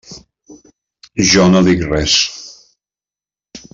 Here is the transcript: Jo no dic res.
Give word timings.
Jo 1.33 1.45
no 1.51 1.61
dic 1.69 1.85
res. 1.91 2.17